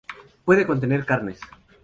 [0.45, 1.39] Puede contener carnes.